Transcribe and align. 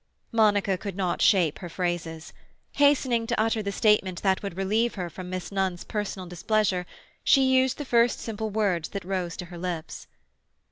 Monica 0.31 0.79
could 0.79 0.95
not 0.95 1.21
shape 1.21 1.59
her 1.59 1.69
phrases. 1.69 2.33
Hastening 2.71 3.27
to 3.27 3.39
utter 3.39 3.61
the 3.61 3.71
statement 3.71 4.23
that 4.23 4.41
would 4.41 4.57
relieve 4.57 4.95
her 4.95 5.11
from 5.11 5.29
Miss 5.29 5.51
Nunn's 5.51 5.83
personal 5.83 6.25
displeasure, 6.25 6.87
she 7.23 7.43
used 7.43 7.77
the 7.77 7.85
first 7.85 8.19
simple 8.19 8.49
words 8.49 8.89
that 8.89 9.05
rose 9.05 9.37
to 9.37 9.45
her 9.45 9.59
lips. 9.59 10.07